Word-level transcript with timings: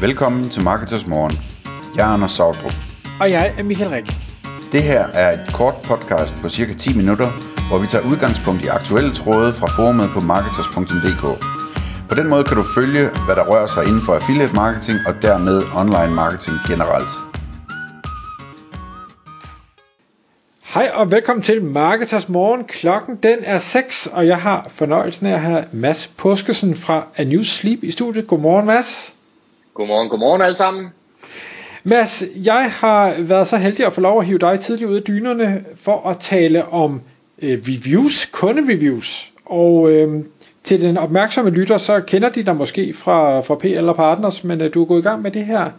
Velkommen 0.00 0.50
til 0.50 0.62
Marketers 0.62 1.06
Morgen. 1.06 1.32
Jeg 1.96 2.08
er 2.08 2.12
Anders 2.14 2.32
Sautrup. 2.32 2.72
Og 3.20 3.30
jeg 3.30 3.54
er 3.58 3.62
Michael 3.62 3.90
Rik. 3.90 4.06
Det 4.72 4.82
her 4.82 5.06
er 5.06 5.32
et 5.32 5.54
kort 5.54 5.74
podcast 5.84 6.34
på 6.42 6.48
cirka 6.48 6.72
10 6.74 6.96
minutter, 6.96 7.28
hvor 7.68 7.78
vi 7.78 7.86
tager 7.86 8.04
udgangspunkt 8.10 8.64
i 8.64 8.66
aktuelle 8.66 9.14
tråde 9.14 9.52
fra 9.52 9.66
forumet 9.66 10.08
på 10.14 10.20
marketers.dk. 10.20 11.24
På 12.08 12.14
den 12.14 12.28
måde 12.28 12.44
kan 12.44 12.56
du 12.56 12.64
følge, 12.74 13.04
hvad 13.26 13.36
der 13.36 13.44
rører 13.50 13.66
sig 13.66 13.82
inden 13.88 14.02
for 14.06 14.14
affiliate 14.14 14.54
marketing 14.54 14.98
og 15.08 15.14
dermed 15.22 15.62
online 15.80 16.14
marketing 16.14 16.56
generelt. 16.70 17.12
Hej 20.74 20.90
og 20.94 21.10
velkommen 21.10 21.42
til 21.42 21.64
Marketers 21.64 22.28
Morgen. 22.28 22.64
Klokken 22.64 23.16
den 23.16 23.38
er 23.42 23.58
6, 23.58 24.08
og 24.12 24.26
jeg 24.26 24.38
har 24.40 24.66
fornøjelsen 24.70 25.26
af 25.26 25.32
at 25.32 25.40
have 25.40 25.64
Mads 25.72 26.10
Puskesen 26.16 26.74
fra 26.74 27.06
A 27.16 27.24
New 27.24 27.42
Sleep 27.42 27.82
i 27.82 27.90
studiet. 27.90 28.26
Godmorgen 28.26 28.66
Mads. 28.66 29.17
Godmorgen, 29.78 30.08
godmorgen 30.08 30.42
alle 30.42 30.56
sammen. 30.56 30.88
Mads, 31.84 32.24
jeg 32.44 32.72
har 32.72 33.14
været 33.18 33.48
så 33.48 33.56
heldig 33.56 33.86
at 33.86 33.92
få 33.92 34.00
lov 34.00 34.20
at 34.20 34.26
hive 34.26 34.38
dig 34.38 34.60
tidligt 34.60 34.90
ud 34.90 34.96
af 34.96 35.02
dynerne 35.02 35.64
for 35.76 36.08
at 36.08 36.18
tale 36.18 36.68
om 36.68 37.02
øh, 37.42 37.58
reviews, 37.68 38.26
kundereviews. 38.26 39.32
Og 39.44 39.90
øh, 39.90 40.24
til 40.64 40.80
den 40.80 40.96
opmærksomme 40.98 41.50
lytter, 41.50 41.78
så 41.78 42.00
kender 42.00 42.28
de 42.28 42.42
dig 42.42 42.56
måske 42.56 42.94
fra, 42.94 43.40
fra 43.40 43.54
PL 43.54 43.88
og 43.88 43.96
Partners, 43.96 44.44
men 44.44 44.60
øh, 44.60 44.74
du 44.74 44.82
er 44.82 44.86
gået 44.86 44.98
i 44.98 45.02
gang 45.02 45.22
med 45.22 45.30
det 45.30 45.44
her 45.44 45.70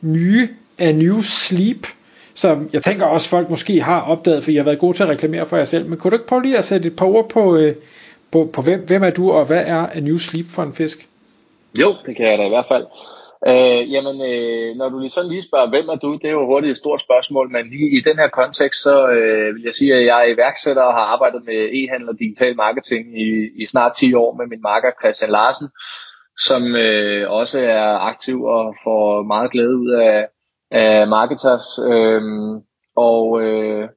nye 0.00 0.48
A 0.78 0.92
New 0.92 1.20
Sleep, 1.22 1.86
som 2.34 2.70
jeg 2.72 2.82
tænker 2.82 3.06
også 3.06 3.28
folk 3.28 3.50
måske 3.50 3.80
har 3.82 4.00
opdaget, 4.00 4.44
for 4.44 4.50
jeg 4.50 4.60
har 4.60 4.64
været 4.64 4.78
god 4.78 4.94
til 4.94 5.02
at 5.02 5.08
reklamere 5.08 5.46
for 5.46 5.56
jer 5.56 5.64
selv. 5.64 5.88
Men 5.88 5.98
kunne 5.98 6.10
du 6.10 6.16
ikke 6.16 6.26
prøve 6.26 6.42
lige 6.42 6.58
at 6.58 6.64
sætte 6.64 6.86
et 6.86 6.96
par 6.96 7.06
ord 7.06 7.28
på, 7.28 7.56
øh, 7.56 7.74
på, 8.30 8.50
på 8.52 8.62
hvem, 8.62 8.80
hvem 8.86 9.02
er 9.02 9.10
du, 9.10 9.30
og 9.30 9.46
hvad 9.46 9.64
er 9.66 9.86
A 9.92 10.00
New 10.00 10.18
Sleep 10.18 10.46
for 10.46 10.62
en 10.62 10.72
fisk? 10.72 11.08
Jo, 11.80 11.94
det 12.06 12.16
kan 12.16 12.26
jeg 12.26 12.38
da 12.38 12.44
i 12.44 12.48
hvert 12.48 12.66
fald. 12.68 12.84
Øh, 13.46 13.92
jamen, 13.92 14.16
øh, 14.30 14.76
når 14.76 14.88
du 14.88 14.98
lige 14.98 15.10
sådan 15.10 15.30
lige 15.30 15.48
spørger, 15.48 15.68
hvem 15.68 15.88
er 15.88 15.94
du, 15.94 16.12
det 16.12 16.24
er 16.24 16.30
jo 16.30 16.46
hurtigt 16.46 16.70
et 16.70 16.76
stort 16.76 17.00
spørgsmål, 17.00 17.50
men 17.50 17.70
lige 17.70 17.98
i 17.98 18.00
den 18.00 18.16
her 18.18 18.28
kontekst, 18.28 18.82
så 18.82 19.08
øh, 19.08 19.54
vil 19.54 19.62
jeg 19.62 19.74
sige, 19.74 19.94
at 19.94 20.06
jeg 20.06 20.18
er 20.20 20.34
iværksætter 20.34 20.82
og 20.82 20.94
har 20.94 21.06
arbejdet 21.14 21.42
med 21.44 21.58
e-handel 21.78 22.08
og 22.08 22.18
digital 22.18 22.56
marketing 22.56 23.20
i, 23.20 23.28
i 23.62 23.66
snart 23.66 23.92
10 23.96 24.14
år 24.14 24.36
med 24.36 24.46
min 24.46 24.62
marker 24.62 24.90
Christian 25.00 25.30
Larsen, 25.30 25.68
som 26.36 26.76
øh, 26.76 27.30
også 27.30 27.60
er 27.60 27.98
aktiv 28.10 28.42
og 28.42 28.74
får 28.84 29.22
meget 29.22 29.50
glæde 29.50 29.76
ud 29.76 29.90
af, 29.90 30.28
af 30.70 31.08
marketers. 31.08 31.66
Øh, 31.90 32.22
og 32.96 33.42
øh, 33.42 33.88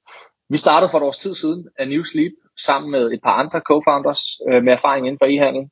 vi 0.50 0.58
startede 0.58 0.92
for 0.92 0.98
et 0.98 1.03
års 1.03 1.17
tid 1.17 1.33
siden 1.33 1.67
af 1.80 1.88
New 1.88 2.03
Sleep 2.03 2.31
sammen 2.66 2.92
med 2.92 3.11
et 3.11 3.22
par 3.23 3.36
andre 3.42 3.61
co-founders 3.70 4.23
øh, 4.50 4.64
med 4.64 4.73
erfaring 4.73 5.08
inden 5.08 5.20
for 5.22 5.26
e-handel 5.26 5.70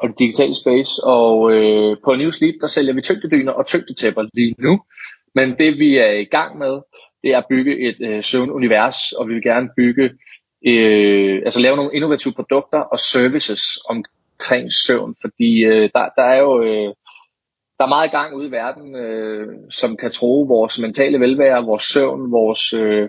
og 0.00 0.08
det 0.08 0.18
digitale 0.18 0.54
space. 0.54 0.92
Og 1.04 1.52
øh, 1.52 1.96
på 2.04 2.14
New 2.14 2.30
Sleep, 2.30 2.54
der 2.60 2.66
sælger 2.66 2.92
vi 2.94 3.02
tyngdedyner 3.02 3.52
og 3.52 3.66
tyngdetæpper 3.66 4.22
lige 4.34 4.54
nu. 4.58 4.82
Men 5.34 5.58
det 5.58 5.78
vi 5.78 5.98
er 5.98 6.12
i 6.12 6.24
gang 6.24 6.58
med, 6.58 6.80
det 7.22 7.30
er 7.32 7.38
at 7.38 7.46
bygge 7.50 7.88
et 7.88 7.96
øh, 8.00 8.22
søvnunivers, 8.22 9.12
og 9.12 9.28
vi 9.28 9.34
vil 9.34 9.42
gerne 9.42 9.68
bygge, 9.76 10.10
øh, 10.66 11.42
altså 11.44 11.60
lave 11.60 11.76
nogle 11.76 11.94
innovative 11.94 12.34
produkter 12.34 12.78
og 12.78 12.98
services 12.98 13.62
omkring 13.88 14.72
søvn, 14.86 15.14
fordi 15.20 15.64
øh, 15.64 15.90
der, 15.94 16.08
der 16.16 16.22
er 16.22 16.38
jo 16.38 16.62
øh, 16.62 16.94
der 17.78 17.84
er 17.84 17.88
meget 17.88 18.08
i 18.08 18.16
gang 18.16 18.36
ude 18.36 18.48
i 18.48 18.50
verden, 18.50 18.96
øh, 18.96 19.46
som 19.70 19.96
kan 19.96 20.10
tro 20.10 20.42
vores 20.42 20.78
mentale 20.78 21.20
velvære, 21.20 21.64
vores 21.64 21.82
søvn, 21.82 22.32
vores 22.32 22.72
øh, 22.72 23.08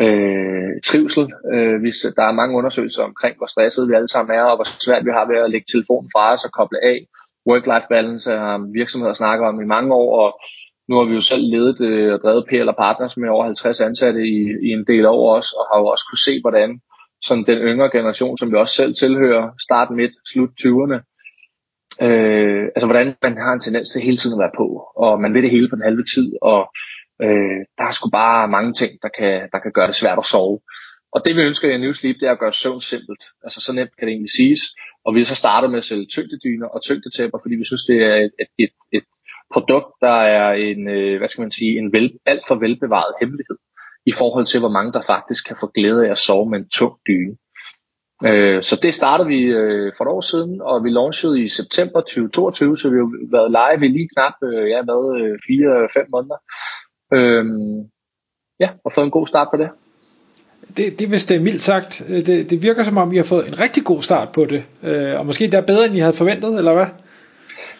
øh, 0.00 0.70
trivsel. 0.84 1.32
Øh, 1.54 1.80
hvis 1.80 1.96
der 2.16 2.24
er 2.26 2.32
mange 2.40 2.56
undersøgelser 2.56 3.02
omkring, 3.02 3.36
hvor 3.36 3.46
stresset 3.46 3.88
vi 3.88 3.94
alle 3.94 4.08
sammen 4.08 4.36
er, 4.36 4.42
og 4.42 4.56
hvor 4.56 4.68
svært 4.86 5.04
vi 5.04 5.10
har 5.10 5.26
ved 5.26 5.38
at 5.44 5.50
lægge 5.50 5.66
telefonen 5.72 6.10
fra 6.14 6.32
os 6.32 6.44
og 6.44 6.52
koble 6.52 6.84
af. 6.84 6.98
Work-life 7.50 7.88
balance 7.88 8.30
har 8.30 8.72
virksomheder 8.72 9.14
snakket 9.14 9.48
om 9.48 9.60
i 9.60 9.64
mange 9.64 9.94
år, 9.94 10.10
og 10.24 10.30
nu 10.88 10.96
har 10.96 11.04
vi 11.04 11.14
jo 11.14 11.20
selv 11.20 11.44
ledet 11.54 11.80
øh, 11.80 12.12
og 12.14 12.20
drevet 12.20 12.46
PL 12.48 12.68
og 12.68 12.76
Partners 12.76 13.16
med 13.16 13.28
over 13.28 13.44
50 13.44 13.80
ansatte 13.80 14.20
i, 14.20 14.38
i 14.66 14.68
en 14.76 14.84
del 14.86 15.06
år 15.06 15.36
også, 15.36 15.50
og 15.58 15.64
har 15.70 15.80
jo 15.80 15.86
også 15.86 16.04
kunne 16.10 16.26
se, 16.28 16.40
hvordan 16.40 16.80
sådan 17.22 17.44
den 17.46 17.58
yngre 17.58 17.90
generation, 17.90 18.36
som 18.36 18.50
vi 18.50 18.56
også 18.56 18.74
selv 18.74 18.94
tilhører, 18.94 19.50
start 19.66 19.90
midt, 19.90 20.14
slut 20.32 20.50
20'erne, 20.60 20.98
øh, 22.06 22.64
altså 22.74 22.86
hvordan 22.86 23.14
man 23.22 23.36
har 23.36 23.52
en 23.52 23.60
tendens 23.60 23.90
til 23.90 24.02
hele 24.02 24.16
tiden 24.16 24.34
at 24.36 24.42
være 24.44 24.56
på, 24.56 24.66
og 24.96 25.20
man 25.20 25.34
vil 25.34 25.42
det 25.42 25.50
hele 25.50 25.68
på 25.68 25.76
den 25.76 25.84
halve 25.84 26.04
tid, 26.14 26.32
og 26.42 26.60
Øh, 27.22 27.60
der 27.78 27.84
er 27.84 27.94
sgu 27.94 28.10
bare 28.10 28.48
mange 28.48 28.72
ting, 28.72 28.92
der 29.02 29.08
kan, 29.18 29.48
der 29.52 29.58
kan 29.58 29.72
gøre 29.72 29.86
det 29.86 29.94
svært 29.94 30.18
at 30.18 30.26
sove. 30.26 30.60
Og 31.14 31.24
det 31.24 31.36
vi 31.36 31.42
ønsker 31.42 31.70
i 31.70 31.78
New 31.78 31.92
Sleep, 31.92 32.16
det 32.20 32.26
er 32.26 32.32
at 32.32 32.38
gøre 32.38 32.52
søvn 32.52 32.80
simpelt. 32.80 33.22
Altså 33.44 33.60
så 33.60 33.72
nemt 33.72 33.96
kan 33.96 34.06
det 34.06 34.12
egentlig 34.12 34.30
siges. 34.30 34.62
Og 35.04 35.14
vi 35.14 35.20
har 35.20 35.24
så 35.24 35.34
startet 35.34 35.70
med 35.70 35.78
at 35.78 35.84
sælge 35.84 36.06
tyngdedyner 36.06 36.68
og 36.74 36.82
tyngdetæpper, 36.82 37.38
fordi 37.42 37.54
vi 37.54 37.64
synes, 37.64 37.84
det 37.84 37.98
er 38.10 38.16
et, 38.26 38.34
et, 38.42 38.50
et, 38.58 38.74
et 38.92 39.04
produkt, 39.52 39.90
der 40.00 40.18
er 40.38 40.52
en, 40.52 40.88
øh, 40.88 41.18
hvad 41.18 41.28
skal 41.28 41.42
man 41.42 41.50
sige, 41.50 41.78
en 41.78 41.92
vel, 41.92 42.12
alt 42.26 42.44
for 42.48 42.54
velbevaret 42.54 43.14
hemmelighed 43.20 43.56
i 44.06 44.12
forhold 44.12 44.46
til, 44.46 44.60
hvor 44.60 44.74
mange 44.76 44.92
der 44.92 45.02
faktisk 45.06 45.46
kan 45.48 45.56
få 45.60 45.66
glæde 45.74 46.06
af 46.06 46.10
at 46.10 46.18
sove 46.18 46.50
med 46.50 46.58
en 46.58 46.68
tung 46.68 46.94
dyne. 47.08 47.36
Øh, 48.28 48.62
så 48.62 48.74
det 48.82 48.94
startede 48.94 49.28
vi 49.28 49.40
øh, 49.60 49.92
for 49.96 50.04
et 50.04 50.14
år 50.16 50.20
siden, 50.20 50.60
og 50.60 50.84
vi 50.84 50.90
launchede 50.90 51.40
i 51.44 51.48
september 51.48 52.00
2022, 52.00 52.76
så 52.76 52.90
vi 52.90 52.96
har 52.96 53.08
været 53.36 53.50
live 53.58 53.86
i 53.86 53.92
lige 53.96 54.08
knap, 54.14 54.36
øh, 54.48 54.64
ja, 54.72 54.80
hvad, 54.86 55.02
øh, 55.20 55.34
4-5 56.04 56.08
måneder. 56.14 56.38
Øhm, 57.14 57.90
ja, 58.60 58.68
og 58.84 58.92
fået 58.92 59.04
en 59.04 59.10
god 59.10 59.26
start 59.26 59.48
på 59.50 59.56
det. 59.56 59.70
Det, 60.76 60.98
det 60.98 61.08
hvis 61.08 61.26
det 61.26 61.36
er 61.36 61.40
mildt 61.40 61.62
sagt. 61.62 62.02
Det, 62.08 62.50
det 62.50 62.62
virker 62.62 62.82
som 62.82 62.96
om, 62.96 63.12
I 63.12 63.16
har 63.16 63.24
fået 63.24 63.48
en 63.48 63.58
rigtig 63.60 63.84
god 63.84 64.02
start 64.02 64.28
på 64.34 64.44
det. 64.44 64.62
Øh, 64.90 65.18
og 65.18 65.26
måske 65.26 65.50
der 65.50 65.58
er 65.58 65.66
bedre, 65.66 65.86
end 65.86 65.96
I 65.96 65.98
havde 65.98 66.20
forventet, 66.22 66.58
eller 66.58 66.74
hvad? 66.74 66.86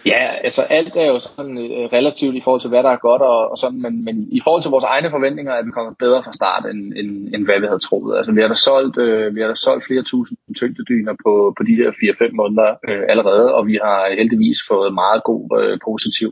Ja, 0.07 0.23
altså 0.45 0.63
alt 0.63 0.97
er 0.97 1.07
jo 1.07 1.19
sådan 1.21 1.59
øh, 1.59 1.85
relativt 1.97 2.35
i 2.37 2.41
forhold 2.45 2.61
til, 2.61 2.71
hvad 2.71 2.83
der 2.83 2.91
er 2.91 3.07
godt, 3.09 3.23
og, 3.23 3.51
og 3.51 3.59
sådan, 3.59 3.83
men, 3.83 4.05
men 4.05 4.17
i 4.39 4.41
forhold 4.45 4.63
til 4.63 4.71
vores 4.71 4.85
egne 4.85 5.11
forventninger, 5.11 5.53
er 5.53 5.65
vi 5.65 5.71
kommet 5.71 5.99
bedre 5.99 6.23
fra 6.23 6.33
start, 6.33 6.65
end, 6.71 6.81
end, 7.01 7.11
end 7.35 7.45
hvad 7.45 7.61
vi 7.61 7.67
havde 7.67 7.87
troet. 7.89 8.17
Altså 8.19 8.33
vi 8.33 8.41
har 8.41 8.49
da 8.49 8.55
solgt, 8.55 8.97
øh, 8.99 9.35
vi 9.35 9.41
har 9.41 9.49
da 9.49 9.55
solgt 9.55 9.87
flere 9.87 10.03
tusind 10.03 10.39
tyngdedyner 10.61 11.15
på, 11.25 11.33
på 11.57 11.63
de 11.69 11.75
her 11.81 11.91
4-5 11.91 12.37
måneder 12.41 12.71
øh, 12.89 13.03
allerede, 13.13 13.55
og 13.55 13.67
vi 13.67 13.77
har 13.85 13.99
heldigvis 14.19 14.59
fået 14.71 14.95
meget 15.03 15.21
god 15.31 15.43
øh, 15.61 15.79
positiv 15.89 16.29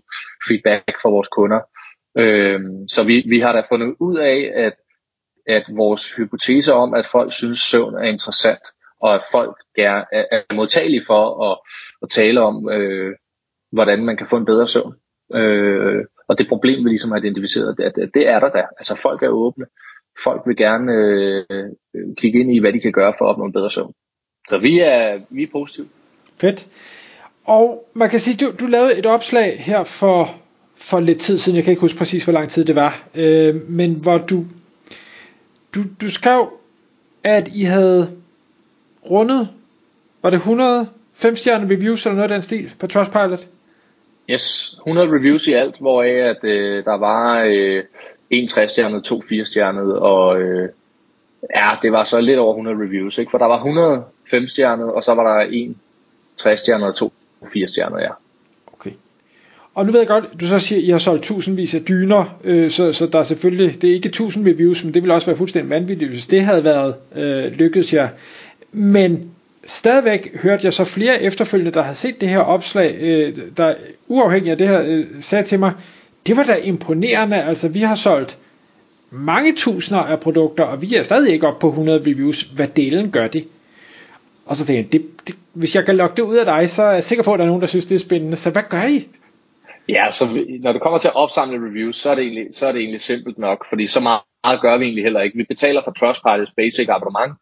feedback 0.46 0.94
fra 1.02 1.10
vores 1.16 1.28
kunder. 1.28 1.60
Øh, 2.19 2.60
så 2.88 3.04
vi, 3.04 3.25
vi 3.28 3.41
har 3.41 3.53
da 3.53 3.62
fundet 3.69 3.94
ud 4.00 4.19
af, 4.19 4.53
at, 4.54 4.75
at 5.47 5.65
vores 5.76 6.16
hypotese 6.16 6.72
om, 6.75 6.94
at 6.94 7.06
folk 7.06 7.32
synes 7.32 7.60
søvn 7.60 7.94
er 7.94 8.09
interessant, 8.09 8.62
og 9.00 9.15
at 9.15 9.22
folk 9.32 9.56
er, 9.78 10.04
er, 10.12 10.25
er 10.32 10.54
modtagelige 10.54 11.04
for 11.06 11.50
at, 11.50 11.59
at 12.03 12.10
tale 12.10 12.41
om, 12.41 12.71
øh, 12.71 13.16
hvordan 13.72 14.04
man 14.04 14.16
kan 14.16 14.26
få 14.26 14.37
en 14.37 14.44
bedre 14.44 14.69
søvn. 14.69 14.94
Øh, 15.34 16.04
og 16.28 16.38
det 16.38 16.48
problem, 16.48 16.84
vi 16.84 16.88
ligesom 16.88 17.10
har 17.10 17.19
identificeret, 17.19 17.78
det, 17.78 17.93
det, 17.97 18.10
det 18.15 18.28
er 18.28 18.41
der 18.41 18.50
da. 18.50 18.62
Altså 18.78 18.94
folk 18.94 19.22
er 19.22 19.28
åbne. 19.28 19.66
Folk 20.25 20.42
vil 20.47 20.56
gerne 20.56 20.92
øh, 20.92 21.69
kigge 22.19 22.41
ind 22.41 22.54
i, 22.54 22.59
hvad 22.59 22.72
de 22.72 22.81
kan 22.81 22.92
gøre 22.92 23.15
for 23.19 23.25
at 23.25 23.28
opnå 23.28 23.44
en 23.44 23.53
bedre 23.53 23.71
søvn. 23.71 23.92
Så 24.48 24.59
vi 24.59 24.81
er, 24.81 25.21
vi 25.31 25.42
er 25.42 25.47
positive. 25.53 25.88
Fedt. 26.41 26.66
Og 27.44 27.91
man 27.94 28.10
kan 28.10 28.21
sige, 28.21 28.47
du, 28.47 28.53
du 28.60 28.66
lavede 28.66 28.98
et 28.98 29.06
opslag 29.06 29.60
her 29.60 29.84
for 29.84 30.34
for 30.80 31.00
lidt 31.00 31.20
tid 31.20 31.38
siden, 31.38 31.56
jeg 31.56 31.64
kan 31.64 31.70
ikke 31.70 31.80
huske 31.80 31.98
præcis, 31.98 32.24
hvor 32.24 32.32
lang 32.32 32.48
tid 32.48 32.64
det 32.64 32.74
var, 32.74 33.02
øh, 33.14 33.70
men 33.70 33.94
hvor 33.94 34.18
du, 34.18 34.44
du, 35.74 35.80
du 36.00 36.10
skrev, 36.10 36.52
at 37.24 37.48
I 37.54 37.62
havde 37.62 38.10
rundet, 39.10 39.48
var 40.22 40.30
det 40.30 40.36
100 40.36 40.88
5-stjerne 41.14 41.74
reviews 41.74 42.06
eller 42.06 42.16
noget 42.16 42.30
af 42.30 42.34
den 42.34 42.42
stil 42.42 42.74
på 42.78 42.86
Trustpilot? 42.86 43.46
Yes, 44.30 44.74
100 44.78 45.08
reviews 45.08 45.46
i 45.46 45.52
alt, 45.52 45.74
hvoraf 45.80 46.30
at 46.30 46.44
øh, 46.44 46.84
der 46.84 46.98
var 46.98 47.42
øh, 47.42 47.84
en 48.30 48.48
60-stjernet, 48.48 49.04
to 49.04 49.22
4-stjernet, 49.32 49.98
og 49.98 50.41
øh, 50.41 50.68
ja, 51.54 51.70
det 51.82 51.92
var 51.92 52.04
så 52.04 52.20
lidt 52.20 52.38
over 52.38 52.52
100 52.52 52.76
reviews, 52.76 53.18
ikke? 53.18 53.30
for 53.30 53.38
der 53.38 53.47
var 53.47 53.56
100 53.56 54.04
5-stjernet, 54.34 54.92
og 54.92 55.04
så 55.04 55.14
var 55.14 55.38
der 55.38 55.50
en 55.50 55.76
60-stjernet 56.41 56.86
og 56.86 56.94
to 56.94 57.12
4-stjernet, 57.42 58.00
ja. 58.00 58.10
Og 59.74 59.86
nu 59.86 59.92
ved 59.92 60.00
jeg 60.00 60.08
godt, 60.08 60.24
du 60.40 60.46
så 60.46 60.58
siger, 60.58 60.78
at 60.78 60.84
I 60.84 60.90
har 60.90 60.98
solgt 60.98 61.24
tusindvis 61.24 61.74
af 61.74 61.80
dyner, 61.80 62.38
øh, 62.44 62.70
så, 62.70 62.92
så 62.92 63.06
der 63.06 63.18
er 63.18 63.22
selvfølgelig, 63.22 63.82
det 63.82 63.90
er 63.90 63.94
ikke 63.94 64.08
tusind 64.08 64.46
reviews, 64.46 64.84
men 64.84 64.94
det 64.94 65.02
ville 65.02 65.14
også 65.14 65.26
være 65.26 65.36
fuldstændig 65.36 65.70
vanvittigt, 65.70 66.10
hvis 66.10 66.26
det 66.26 66.42
havde 66.42 66.64
været 66.64 66.94
øh, 67.16 67.52
lykkedes 67.52 67.94
jer. 67.94 68.08
Men 68.72 69.30
stadigvæk 69.66 70.40
hørte 70.42 70.64
jeg 70.64 70.72
så 70.72 70.84
flere 70.84 71.22
efterfølgende, 71.22 71.72
der 71.72 71.82
har 71.82 71.94
set 71.94 72.20
det 72.20 72.28
her 72.28 72.38
opslag, 72.38 72.96
øh, 73.00 73.36
der 73.56 73.74
uafhængigt 74.08 74.50
af 74.52 74.58
det 74.58 74.68
her, 74.68 74.82
øh, 74.86 75.06
sagde 75.20 75.44
til 75.44 75.58
mig, 75.58 75.72
det 76.26 76.36
var 76.36 76.42
da 76.42 76.54
imponerende, 76.54 77.42
altså 77.42 77.68
vi 77.68 77.80
har 77.80 77.94
solgt 77.94 78.38
mange 79.10 79.54
tusinder 79.56 80.00
af 80.00 80.20
produkter, 80.20 80.64
og 80.64 80.82
vi 80.82 80.94
er 80.94 81.02
stadig 81.02 81.32
ikke 81.32 81.46
oppe 81.46 81.60
på 81.60 81.68
100 81.68 82.00
reviews. 82.00 82.42
Hvad 82.42 82.68
delen 82.68 83.10
gør 83.10 83.26
det? 83.26 83.44
Og 84.46 84.56
så 84.56 84.66
tænkte 84.66 84.82
jeg, 84.82 84.92
det, 84.92 85.26
det, 85.26 85.34
hvis 85.52 85.74
jeg 85.74 85.84
kan 85.84 85.96
lokke 85.96 86.16
det 86.16 86.22
ud 86.22 86.36
af 86.36 86.46
dig, 86.46 86.70
så 86.70 86.82
er 86.82 86.92
jeg 86.92 87.04
sikker 87.04 87.24
på, 87.24 87.32
at 87.32 87.38
der 87.38 87.44
er 87.44 87.48
nogen, 87.48 87.60
der 87.60 87.68
synes, 87.68 87.86
det 87.86 87.94
er 87.94 87.98
spændende. 87.98 88.36
Så 88.36 88.50
hvad 88.50 88.62
gør 88.68 88.82
I? 88.82 89.08
Ja, 89.97 90.10
så 90.10 90.25
når 90.60 90.72
det 90.72 90.83
kommer 90.83 90.98
til 90.98 91.09
at 91.09 91.16
opsamle 91.25 91.66
reviews, 91.69 91.97
så 91.97 92.10
er 92.10 92.15
det 92.15 92.25
egentlig, 92.25 92.47
så 92.57 92.66
er 92.66 92.72
det 92.72 92.81
egentlig 92.81 93.01
simpelt 93.01 93.39
nok, 93.39 93.66
fordi 93.69 93.87
så 93.87 94.01
meget, 94.01 94.22
meget 94.45 94.60
gør 94.60 94.78
vi 94.78 94.84
egentlig 94.84 95.04
heller 95.04 95.21
ikke. 95.21 95.37
Vi 95.37 95.45
betaler 95.45 95.83
for 95.84 95.95
Trustpilot's 96.01 96.54
basic 96.57 96.89
abonnement, 96.89 97.33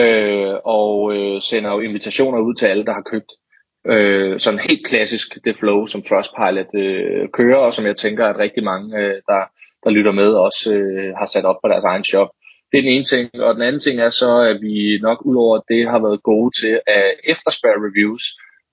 øh, 0.00 0.54
og 0.64 0.92
øh, 1.16 1.40
sender 1.40 1.70
jo 1.72 1.80
invitationer 1.80 2.38
ud 2.38 2.54
til 2.54 2.66
alle, 2.66 2.84
der 2.84 2.92
har 2.92 3.10
købt 3.12 3.30
Øh, 3.88 4.40
sådan 4.40 4.60
helt 4.68 4.86
klassisk 4.86 5.28
det 5.44 5.56
flow, 5.58 5.86
som 5.86 6.02
Trustpilot 6.02 6.74
øh, 6.74 7.28
kører, 7.32 7.56
og 7.56 7.74
som 7.74 7.86
jeg 7.86 7.96
tænker, 7.96 8.26
at 8.26 8.38
rigtig 8.38 8.64
mange, 8.64 8.98
øh, 8.98 9.14
der, 9.28 9.42
der 9.84 9.90
lytter 9.90 10.12
med, 10.12 10.30
også 10.32 10.74
øh, 10.74 11.14
har 11.18 11.26
sat 11.26 11.44
op 11.44 11.56
på 11.64 11.68
deres 11.68 11.84
egen 11.84 12.04
shop. 12.04 12.28
Det 12.72 12.78
er 12.78 12.82
den 12.82 12.92
ene 12.92 13.04
ting, 13.04 13.30
og 13.40 13.54
den 13.54 13.62
anden 13.62 13.80
ting 13.80 14.00
er 14.00 14.10
så, 14.10 14.40
at 14.40 14.58
vi 14.62 14.98
nok 15.02 15.18
udover 15.24 15.60
det 15.68 15.90
har 15.90 15.98
været 15.98 16.22
gode 16.22 16.50
til 16.60 16.80
at 16.86 17.04
efterspørge 17.24 17.84
reviews, 17.88 18.22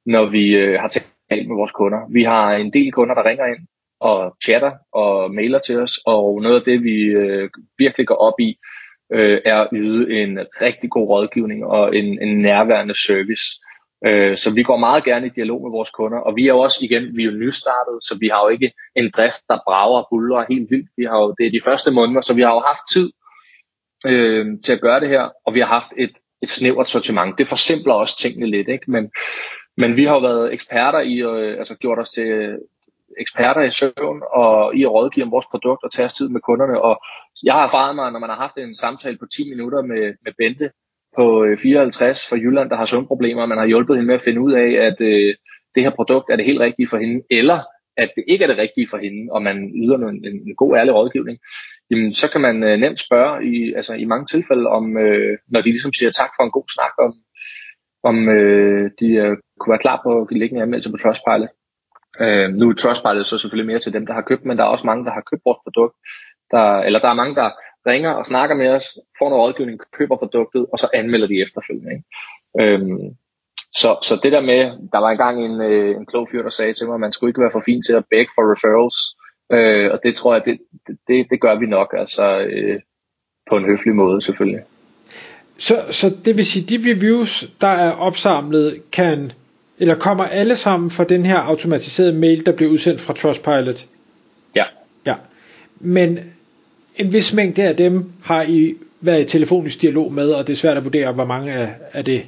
når 0.06 0.26
vi 0.26 0.46
øh, 0.56 0.80
har 0.80 0.88
talt 1.34 1.48
med 1.48 1.56
vores 1.56 1.72
kunder. 1.72 2.00
Vi 2.10 2.24
har 2.24 2.54
en 2.54 2.74
del 2.74 2.92
kunder, 2.92 3.16
der 3.16 3.26
ringer 3.26 3.46
ind 3.46 3.68
og 4.00 4.36
chatter 4.44 4.72
og 4.94 5.34
mailer 5.34 5.60
til 5.60 5.80
os, 5.80 6.00
og 6.06 6.42
noget 6.42 6.56
af 6.60 6.66
det, 6.66 6.84
vi 6.84 6.98
øh, 7.22 7.50
virkelig 7.78 8.08
går 8.08 8.16
op 8.16 8.40
i, 8.40 8.50
øh, 9.14 9.42
er 9.46 9.56
at 9.56 9.70
yde 9.74 10.14
en 10.22 10.40
rigtig 10.62 10.90
god 10.90 11.08
rådgivning 11.10 11.66
og 11.66 11.96
en, 11.96 12.22
en 12.22 12.42
nærværende 12.42 12.96
service. 13.08 13.46
Øh, 14.06 14.36
så 14.38 14.54
vi 14.54 14.64
går 14.64 14.78
meget 14.78 15.04
gerne 15.04 15.28
i 15.28 15.36
dialog 15.36 15.62
med 15.62 15.72
vores 15.72 15.90
kunder, 15.90 16.20
og 16.20 16.36
vi 16.36 16.44
er 16.44 16.54
jo 16.54 16.60
også 16.60 16.80
igen, 16.82 17.04
vi 17.18 17.22
er 17.22 17.32
jo 17.32 17.38
nystartet, 17.44 17.98
så 18.08 18.18
vi 18.20 18.28
har 18.28 18.42
jo 18.44 18.50
ikke 18.50 18.72
en 18.96 19.12
drift, 19.18 19.42
der 19.50 19.58
brager 19.68 20.00
og 20.02 20.08
buller 20.12 20.46
helt 20.50 20.72
vildt. 20.72 20.90
Vi 20.98 21.04
har 21.04 21.18
jo, 21.22 21.36
det 21.38 21.46
er 21.46 21.52
de 21.52 21.66
første 21.66 21.92
måneder, 21.92 22.22
så 22.22 22.34
vi 22.34 22.42
har 22.42 22.54
jo 22.54 22.64
haft 22.72 22.84
tid 22.94 23.12
øh, 24.06 24.46
til 24.66 24.74
at 24.74 24.82
gøre 24.82 25.00
det 25.00 25.10
her, 25.10 25.30
og 25.46 25.54
vi 25.54 25.60
har 25.60 25.68
haft 25.68 25.92
et, 25.98 26.14
et 26.44 26.50
snævert 26.50 26.88
sortiment. 26.88 27.38
Det 27.38 27.48
forsimpler 27.48 27.94
også 27.94 28.18
tingene 28.18 28.48
lidt, 28.56 28.68
ikke? 28.70 28.92
Men, 28.92 29.12
men 29.78 29.96
vi 29.98 30.04
har 30.06 30.14
jo 30.14 30.20
været 30.20 30.54
eksperter 30.54 31.00
i, 31.00 31.16
øh, 31.22 31.58
altså 31.60 31.76
gjort 31.76 32.00
os 32.00 32.10
til 32.10 32.58
eksperter 33.20 33.62
i 33.62 33.72
søvn 33.72 34.22
og 34.34 34.76
i 34.76 34.84
at 34.84 34.92
rådgive 34.92 35.26
om 35.26 35.32
vores 35.32 35.46
produkt 35.52 35.84
og 35.84 35.92
tage 35.92 36.06
os 36.06 36.14
tid 36.14 36.30
med 36.30 36.42
kunderne. 36.42 36.82
Og 36.82 36.96
jeg 37.44 37.54
har 37.54 37.64
erfaret 37.64 37.96
mig, 37.96 38.12
når 38.12 38.20
man 38.20 38.30
har 38.30 38.38
haft 38.38 38.58
en 38.58 38.76
samtale 38.76 39.18
på 39.18 39.26
10 39.26 39.50
minutter 39.50 39.82
med, 39.82 40.14
med 40.24 40.34
Bente 40.38 40.72
på 41.18 41.44
øh, 41.46 41.58
54 41.58 42.28
fra 42.30 42.36
Jylland, 42.36 42.70
der 42.70 42.76
har 42.76 42.86
søvnproblemer, 42.86 43.46
man 43.46 43.58
har 43.58 43.66
hjulpet 43.66 43.96
hende 43.96 44.08
med 44.08 44.16
at 44.16 44.22
finde 44.22 44.42
ud 44.42 44.54
af, 44.54 44.70
at 44.88 45.02
øh, 45.02 45.36
det 45.76 45.84
her 45.84 45.90
produkt 45.90 46.30
er 46.30 46.36
det 46.36 46.46
helt 46.46 46.60
rigtige 46.60 46.88
for 46.88 46.98
hende, 46.98 47.24
eller 47.32 47.60
at 47.98 48.10
det 48.16 48.24
ikke 48.28 48.44
er 48.44 48.48
det 48.48 48.58
rigtige 48.58 48.88
for 48.90 48.98
hende, 48.98 49.32
og 49.32 49.42
man 49.42 49.58
yder 49.84 49.98
en, 49.98 50.26
en, 50.28 50.36
en 50.48 50.56
god, 50.56 50.78
ærlig 50.78 50.94
rådgivning, 50.94 51.38
jamen, 51.90 52.14
så 52.14 52.32
kan 52.32 52.42
man 52.42 52.64
øh, 52.64 52.80
nemt 52.80 53.00
spørge 53.00 53.34
i, 53.54 53.74
altså, 53.74 53.94
i 53.94 54.06
mange 54.06 54.26
tilfælde, 54.26 54.68
om, 54.68 54.98
øh, 54.98 55.38
når 55.48 55.62
de 55.62 55.70
ligesom 55.70 55.94
siger 55.94 56.12
tak 56.12 56.32
for 56.38 56.44
en 56.44 56.56
god 56.58 56.68
snak, 56.76 56.94
om, 57.06 57.14
om 58.04 58.30
øh, 58.30 58.92
de 59.00 59.08
øh, 59.24 59.38
kunne 59.60 59.72
være 59.74 59.86
klar 59.86 60.00
på 60.04 60.22
at 60.22 60.28
lægge 60.32 60.56
en 60.56 60.62
anmeldelse 60.62 60.92
på 60.92 60.98
Trustpilot. 60.98 61.50
Øh, 62.24 62.50
nu 62.60 62.70
er 62.70 62.74
Trustpilot 62.74 63.26
så 63.26 63.38
selvfølgelig 63.38 63.68
mere 63.72 63.80
til 63.80 63.94
dem, 63.94 64.06
der 64.06 64.14
har 64.14 64.22
købt, 64.30 64.46
men 64.46 64.58
der 64.58 64.64
er 64.64 64.68
også 64.68 64.86
mange, 64.86 65.06
der 65.06 65.12
har 65.12 65.24
købt 65.32 65.46
vores 65.46 65.62
produkt. 65.66 65.96
Der, 66.52 66.66
eller 66.88 67.00
der 67.00 67.10
er 67.10 67.22
mange, 67.22 67.36
der 67.36 67.50
ringer 67.88 68.12
og 68.12 68.26
snakker 68.26 68.56
med 68.56 68.70
os, 68.70 68.86
får 69.20 69.30
noget 69.30 69.42
rådgivning, 69.44 69.80
køber 69.98 70.16
produktet, 70.18 70.66
og 70.72 70.80
så 70.80 70.88
anmelder 70.94 71.28
de 71.28 71.42
efterfølgende. 71.42 71.92
Ikke? 71.96 72.06
Øhm, 72.60 73.16
så, 73.82 73.90
så 74.04 74.20
det 74.24 74.32
der 74.32 74.42
med, 74.42 74.62
der 74.94 75.00
var 75.00 75.10
engang 75.12 75.46
en, 75.46 75.62
øh, 75.62 75.96
en 75.96 76.06
klog 76.06 76.28
fyr, 76.32 76.42
der 76.42 76.50
sagde 76.50 76.74
til 76.74 76.88
mig, 76.88 76.94
at 76.94 77.00
man 77.00 77.12
skulle 77.12 77.30
ikke 77.30 77.42
være 77.42 77.52
for 77.52 77.64
fin 77.66 77.82
til 77.82 77.94
at 77.94 78.06
beg 78.10 78.28
for 78.36 78.44
referrals. 78.52 78.98
Øh, 79.56 79.92
og 79.94 80.00
det 80.04 80.16
tror 80.16 80.34
jeg, 80.34 80.46
det, 80.46 80.60
det, 81.08 81.28
det 81.32 81.42
gør 81.42 81.56
vi 81.60 81.66
nok, 81.66 81.94
altså 81.98 82.26
øh, 82.40 82.80
på 83.50 83.58
en 83.58 83.66
høflig 83.66 83.96
måde 83.96 84.22
selvfølgelig. 84.22 84.64
Så, 85.58 85.84
så 85.90 86.16
det 86.26 86.38
vil 86.38 86.46
sige, 86.46 86.78
de 86.78 86.92
reviews, 86.92 87.46
der 87.62 87.68
er 87.68 87.92
opsamlet, 87.92 88.82
kan 88.92 89.32
eller 89.80 89.96
kommer 89.96 90.24
alle 90.24 90.56
sammen 90.56 90.90
fra 90.90 91.04
den 91.04 91.26
her 91.26 91.38
automatiserede 91.38 92.14
mail, 92.14 92.46
der 92.46 92.52
bliver 92.52 92.72
udsendt 92.72 93.02
fra 93.02 93.14
Trustpilot? 93.14 93.86
Ja. 94.56 94.64
Ja. 95.06 95.16
Men 95.80 96.20
en 96.96 97.14
vis 97.14 97.34
mængde 97.34 97.64
af 97.64 97.76
dem 97.76 98.12
har 98.24 98.46
I 98.48 98.76
været 99.02 99.22
i 99.22 99.26
telefonisk 99.26 99.82
dialog 99.82 100.14
med, 100.14 100.32
og 100.32 100.48
det 100.48 100.54
er 100.54 100.58
svært 100.58 100.78
at 100.78 100.84
vurdere, 100.84 101.12
hvor 101.12 101.26
mange 101.26 101.54
af, 101.54 101.70
af 101.94 102.06
det. 102.06 102.28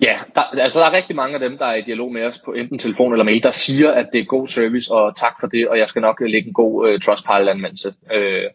Ja, 0.00 0.18
der, 0.34 0.40
altså 0.40 0.80
der 0.80 0.86
er 0.86 0.92
rigtig 0.92 1.16
mange 1.16 1.34
af 1.34 1.40
dem, 1.40 1.58
der 1.58 1.66
er 1.66 1.74
i 1.74 1.82
dialog 1.82 2.12
med 2.12 2.24
os 2.24 2.40
på 2.44 2.52
enten 2.52 2.78
telefon 2.78 3.12
eller 3.12 3.24
mail, 3.24 3.42
der 3.42 3.50
siger, 3.50 3.90
at 3.90 4.06
det 4.12 4.20
er 4.20 4.24
god 4.24 4.46
service, 4.46 4.92
og 4.92 5.16
tak 5.16 5.32
for 5.40 5.46
det, 5.46 5.68
og 5.68 5.78
jeg 5.78 5.88
skal 5.88 6.02
nok 6.02 6.20
lægge 6.20 6.48
en 6.48 6.54
god 6.54 6.88
uh, 6.88 7.00
Trustpilot-anmeldelse. 7.00 7.88
Uh, 7.88 8.50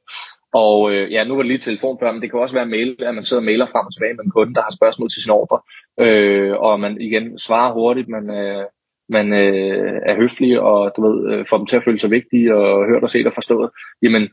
og 0.64 0.92
øh, 0.92 1.12
ja, 1.12 1.24
nu 1.24 1.36
var 1.36 1.42
det 1.42 1.52
lige 1.52 1.66
telefon 1.66 1.98
før, 2.00 2.12
men 2.12 2.22
det 2.22 2.32
kan 2.32 2.40
også 2.40 2.56
være 2.56 2.74
mail, 2.76 2.96
at 3.00 3.16
man 3.16 3.24
sidder 3.24 3.42
og 3.42 3.46
mailer 3.46 3.66
frem 3.66 3.86
og 3.86 3.94
tilbage 3.94 4.14
med 4.14 4.24
en 4.26 4.32
kunde, 4.32 4.54
der 4.56 4.62
har 4.62 4.78
spørgsmål 4.80 5.10
til 5.10 5.24
sin 5.24 5.32
ordre, 5.32 5.60
øh, 6.06 6.54
og 6.68 6.80
man 6.80 7.02
igen 7.02 7.40
svarer 7.40 7.74
hurtigt, 7.74 8.10
men 8.10 8.24
øh, 8.40 8.66
man 9.10 9.34
øh, 9.34 10.02
er 10.10 10.16
høflig, 10.16 10.60
og 10.60 10.94
du 10.96 11.00
ved, 11.08 11.18
øh, 11.32 11.46
får 11.50 11.58
dem 11.58 11.66
til 11.66 11.78
at 11.78 11.84
føle 11.84 12.00
sig 12.00 12.12
vigtige, 12.12 12.56
og 12.56 12.88
hørt 12.90 13.04
og 13.04 13.10
set 13.10 13.28
og 13.28 13.34
forstået, 13.34 13.70
jamen 14.02 14.30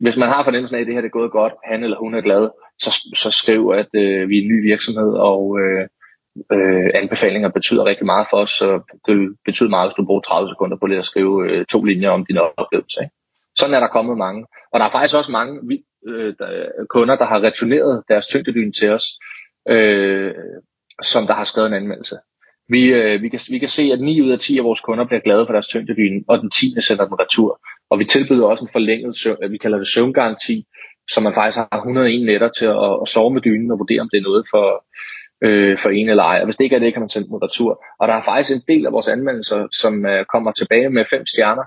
hvis 0.00 0.16
man 0.16 0.28
har 0.28 0.44
fornemmelsen 0.44 0.76
af, 0.76 0.80
at 0.80 0.86
det 0.86 0.94
her 0.94 1.00
det 1.00 1.08
er 1.08 1.18
gået 1.20 1.30
godt, 1.30 1.54
han 1.64 1.84
eller 1.84 1.98
hun 1.98 2.14
er 2.14 2.20
glad, 2.20 2.50
så, 2.78 2.90
så 3.14 3.30
skriv, 3.30 3.62
at 3.80 3.90
øh, 4.02 4.28
vi 4.28 4.38
er 4.38 4.42
en 4.42 4.48
ny 4.48 4.58
virksomhed, 4.70 5.12
og 5.30 5.58
øh, 5.60 5.82
øh, 6.52 6.90
anbefalinger 6.94 7.48
betyder 7.48 7.84
rigtig 7.84 8.06
meget 8.06 8.26
for 8.30 8.36
os, 8.36 8.50
så 8.50 8.68
det 9.06 9.36
betyder 9.44 9.70
meget, 9.70 9.88
hvis 9.88 9.98
du 9.98 10.06
bruger 10.06 10.20
30 10.20 10.48
sekunder 10.50 10.76
på 10.76 10.86
lige 10.86 10.98
at 10.98 11.10
skrive 11.12 11.50
øh, 11.50 11.64
to 11.72 11.84
linjer 11.84 12.10
om 12.10 12.26
din 12.26 12.38
oplevelse. 12.62 12.98
Ikke? 13.02 13.14
Sådan 13.58 13.74
er 13.74 13.80
der 13.80 13.96
kommet 13.96 14.18
mange. 14.18 14.46
Og 14.76 14.80
der 14.80 14.86
er 14.86 14.90
faktisk 14.90 15.16
også 15.16 15.32
mange 15.32 15.82
øh, 16.08 16.34
der, 16.38 16.68
kunder, 16.88 17.16
der 17.16 17.26
har 17.26 17.40
returneret 17.42 18.02
deres 18.08 18.26
tyngdedyne 18.26 18.72
til 18.72 18.90
os, 18.90 19.04
øh, 19.68 20.34
som 21.02 21.26
der 21.26 21.34
har 21.34 21.44
skrevet 21.44 21.66
en 21.68 21.80
anmeldelse. 21.82 22.16
Vi, 22.68 22.82
øh, 22.86 23.22
vi, 23.22 23.28
kan, 23.28 23.40
vi 23.50 23.58
kan 23.58 23.68
se, 23.68 23.82
at 23.92 24.00
9 24.00 24.22
ud 24.22 24.30
af 24.30 24.38
10 24.38 24.58
af 24.58 24.64
vores 24.64 24.80
kunder 24.80 25.06
bliver 25.06 25.20
glade 25.20 25.46
for 25.46 25.52
deres 25.52 25.68
tyngdedyne, 25.68 26.24
og 26.28 26.38
den 26.38 26.50
10. 26.50 26.80
sender 26.80 27.04
den 27.04 27.20
retur. 27.20 27.60
Og 27.90 27.98
vi 27.98 28.04
tilbyder 28.04 28.46
også 28.46 28.64
en 28.64 28.72
forlænget 28.72 29.16
søvn, 29.16 29.36
øh, 29.42 29.52
vi 29.52 29.58
kalder 29.58 29.78
det 29.78 29.88
søvngaranti, 29.88 30.66
så 31.10 31.20
man 31.20 31.34
faktisk 31.34 31.58
har 31.58 31.78
101 31.78 32.26
nætter 32.26 32.48
til 32.48 32.66
at, 32.66 32.92
at 33.02 33.08
sove 33.08 33.34
med 33.34 33.42
dynen 33.42 33.70
og 33.70 33.78
vurdere, 33.78 34.00
om 34.00 34.08
det 34.12 34.18
er 34.18 34.28
noget 34.30 34.46
for, 34.50 34.66
øh, 35.46 35.78
for 35.78 35.90
en 35.90 36.08
eller 36.08 36.24
ej. 36.24 36.38
Og 36.40 36.44
hvis 36.46 36.56
det 36.56 36.64
ikke 36.64 36.76
er 36.76 36.84
det, 36.84 36.92
kan 36.92 37.02
man 37.02 37.08
sende 37.08 37.28
den 37.28 37.42
retur. 37.42 37.84
Og 38.00 38.08
der 38.08 38.14
er 38.14 38.22
faktisk 38.22 38.50
en 38.56 38.64
del 38.68 38.86
af 38.86 38.92
vores 38.92 39.08
anmeldelser, 39.08 39.68
som 39.80 40.06
øh, 40.06 40.24
kommer 40.32 40.52
tilbage 40.52 40.90
med 40.90 41.04
fem 41.10 41.26
stjerner, 41.26 41.64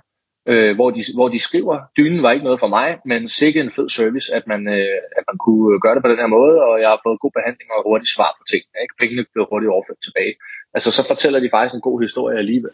øh, 0.51 0.75
hvor, 0.77 0.89
de, 0.95 1.01
hvor 1.17 1.29
de 1.35 1.39
skriver, 1.47 1.75
dynen 1.97 2.23
var 2.23 2.31
ikke 2.31 2.47
noget 2.47 2.59
for 2.59 2.71
mig, 2.77 2.87
men 3.05 3.29
sikkert 3.41 3.65
en 3.65 3.75
fed 3.77 3.89
service, 3.89 4.27
at 4.37 4.43
man, 4.51 4.61
øh, 4.77 4.97
at 5.17 5.23
man 5.29 5.37
kunne 5.45 5.65
øh, 5.73 5.77
gøre 5.83 5.95
det 5.95 6.03
på 6.03 6.11
den 6.11 6.21
her 6.23 6.31
måde, 6.37 6.55
og 6.67 6.73
jeg 6.81 6.89
har 6.93 6.99
fået 7.05 7.21
god 7.23 7.33
behandling 7.37 7.67
og 7.75 7.79
hurtigt 7.89 8.11
svar 8.15 8.31
på 8.39 8.43
ting. 8.51 8.63
Ikke? 8.83 8.93
Pengene 8.99 9.23
blev 9.33 9.45
hurtigt 9.51 9.71
overført 9.75 10.01
tilbage. 10.07 10.33
Altså 10.75 10.89
så 10.97 11.01
fortæller 11.11 11.39
de 11.39 11.49
faktisk 11.55 11.75
en 11.75 11.87
god 11.89 11.97
historie 12.05 12.37
alligevel. 12.43 12.73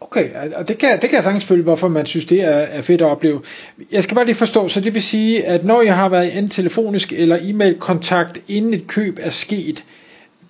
Okay, 0.00 0.26
og 0.58 0.68
det 0.68 0.78
kan, 0.78 0.92
det 1.00 1.06
kan 1.08 1.16
jeg 1.18 1.22
sagtens 1.22 1.48
følge, 1.48 1.62
hvorfor 1.62 1.88
man 1.88 2.06
synes, 2.06 2.26
det 2.26 2.40
er, 2.42 2.58
er 2.78 2.82
fedt 2.82 3.02
at 3.02 3.06
opleve. 3.06 3.40
Jeg 3.92 4.02
skal 4.02 4.14
bare 4.14 4.24
lige 4.24 4.42
forstå, 4.44 4.68
så 4.68 4.80
det 4.80 4.94
vil 4.94 5.02
sige, 5.02 5.46
at 5.46 5.64
når 5.64 5.82
jeg 5.82 5.96
har 5.96 6.08
været 6.08 6.34
i 6.34 6.38
en 6.38 6.48
telefonisk 6.48 7.12
eller 7.12 7.38
e-mail-kontakt, 7.42 8.38
inden 8.48 8.74
et 8.74 8.86
køb 8.86 9.18
er 9.20 9.30
sket, 9.30 9.84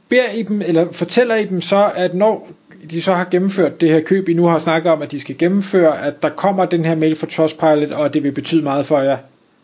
beder 0.08 0.30
I 0.34 0.42
dem, 0.42 0.62
eller 0.62 0.92
fortæller 0.92 1.34
I 1.34 1.44
dem 1.44 1.60
så, 1.60 1.90
at 1.96 2.14
når 2.14 2.48
de 2.90 3.02
så 3.02 3.12
har 3.12 3.28
gennemført 3.30 3.80
det 3.80 3.88
her 3.88 4.00
køb, 4.00 4.28
I 4.28 4.34
nu 4.34 4.46
har 4.46 4.58
snakket 4.58 4.92
om, 4.92 5.02
at 5.02 5.10
de 5.10 5.20
skal 5.20 5.38
gennemføre, 5.38 6.06
at 6.06 6.22
der 6.22 6.28
kommer 6.28 6.64
den 6.64 6.84
her 6.84 6.94
mail 6.94 7.16
fra 7.16 7.26
Trustpilot, 7.26 7.92
og 7.92 8.14
det 8.14 8.22
vil 8.22 8.32
betyde 8.32 8.62
meget 8.62 8.86
for 8.86 8.98
jer? 8.98 9.18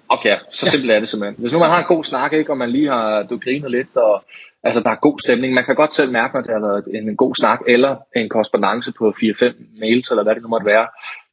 Okay, 0.08 0.36
så 0.52 0.66
simpelt 0.70 0.90
ja. 0.90 0.96
er 0.96 1.00
det 1.00 1.08
simpelthen. 1.08 1.42
Hvis 1.42 1.52
nu 1.52 1.58
man 1.58 1.70
har 1.70 1.78
en 1.78 1.84
god 1.88 2.04
snak, 2.04 2.32
ikke, 2.32 2.50
og 2.50 2.58
man 2.58 2.70
lige 2.70 2.88
har 2.88 3.22
du 3.22 3.38
griner 3.38 3.68
lidt, 3.68 3.96
og 3.96 4.24
altså, 4.62 4.80
der 4.80 4.90
er 4.90 4.94
god 4.94 5.18
stemning. 5.24 5.54
Man 5.54 5.64
kan 5.64 5.74
godt 5.74 5.92
selv 5.92 6.12
mærke, 6.12 6.34
når 6.34 6.40
det 6.40 6.50
har 6.50 6.60
været 6.60 6.84
en, 6.94 7.08
en 7.08 7.16
god 7.16 7.34
snak, 7.34 7.60
eller 7.66 7.96
en 8.16 8.28
korrespondence 8.28 8.92
på 8.98 9.08
4-5 9.08 9.80
mails, 9.80 10.10
eller 10.10 10.22
hvad 10.22 10.34
det 10.34 10.42
nu 10.42 10.48
måtte 10.48 10.66
være. 10.66 10.86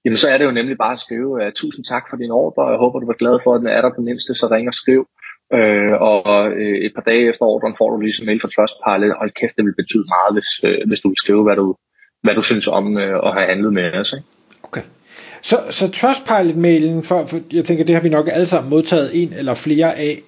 Jamen, 0.05 0.17
så 0.17 0.29
er 0.29 0.37
det 0.37 0.45
jo 0.45 0.51
nemlig 0.51 0.77
bare 0.77 0.91
at 0.91 0.99
skrive, 0.99 1.45
uh, 1.45 1.51
tusind 1.55 1.85
tak 1.85 2.03
for 2.09 2.17
din 2.17 2.31
ordre, 2.31 2.63
og 2.63 2.71
jeg 2.71 2.79
håber, 2.79 2.99
du 2.99 3.05
var 3.05 3.13
glad 3.23 3.39
for, 3.43 3.55
at 3.55 3.59
den 3.59 3.67
er 3.67 3.81
der 3.81 3.91
på 3.95 4.01
mindste, 4.01 4.33
så 4.35 4.47
ring 4.51 4.67
og 4.67 4.73
skriv. 4.73 5.07
Uh, 5.59 5.93
og 6.11 6.45
uh, 6.51 6.75
et 6.85 6.91
par 6.95 7.01
dage 7.01 7.29
efter 7.29 7.45
ordren 7.45 7.75
får 7.77 7.89
du 7.89 8.01
lige 8.01 8.21
en 8.21 8.25
mail 8.25 8.41
fra 8.41 8.51
Trustpilot. 8.55 9.17
Hold 9.17 9.31
kæft, 9.39 9.55
det 9.57 9.65
vil 9.65 9.75
betyde 9.81 10.05
meget, 10.15 10.31
hvis, 10.35 10.49
uh, 10.63 10.87
hvis 10.89 10.99
du 10.99 11.07
vil 11.07 11.17
skrive, 11.23 11.43
hvad 11.43 11.55
du, 11.55 11.75
hvad 12.23 12.35
du 12.35 12.41
synes 12.41 12.67
om 12.67 12.95
uh, 12.95 13.27
at 13.27 13.33
have 13.33 13.47
handlet 13.51 13.73
med 13.73 13.93
os. 14.01 14.13
Ikke? 14.13 14.27
Okay. 14.63 14.81
Så, 15.41 15.57
så 15.69 15.91
Trustpilot-mailen, 15.91 17.03
for, 17.03 17.25
for 17.25 17.39
jeg 17.53 17.65
tænker, 17.65 17.83
det 17.83 17.95
har 17.95 18.01
vi 18.01 18.09
nok 18.09 18.27
alle 18.31 18.45
sammen 18.45 18.69
modtaget 18.69 19.23
en 19.23 19.33
eller 19.33 19.53
flere 19.53 19.97
af, 19.97 20.21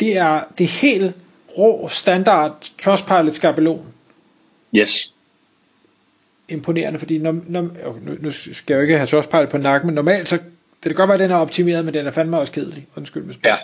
det 0.00 0.16
er 0.16 0.44
det 0.58 0.66
helt 0.66 1.14
rå 1.58 1.88
standard 1.88 2.70
Trustpilot 2.78 3.34
skabelon. 3.34 3.86
Yes. 4.74 5.12
Imponerende, 6.48 6.98
fordi 6.98 7.18
når, 7.18 7.36
når, 7.46 7.62
nu, 8.02 8.12
nu 8.20 8.30
skal 8.30 8.64
jeg 8.68 8.76
jo 8.76 8.82
ikke 8.82 8.96
have 8.96 9.06
Trustpilot 9.06 9.48
på 9.48 9.58
nakken, 9.58 9.86
men 9.86 9.94
normalt 9.94 10.28
så 10.28 10.38
det 10.82 10.84
kan 10.84 10.94
godt 10.94 11.08
være, 11.08 11.14
at 11.14 11.20
den 11.20 11.30
er 11.30 11.36
optimeret, 11.36 11.84
men 11.84 11.94
den 11.94 12.06
er 12.06 12.10
fandme 12.10 12.38
også 12.38 12.52
kedelig. 12.52 12.86
Undskyld 12.96 13.22
mig. 13.22 13.34
Ja. 13.44 13.56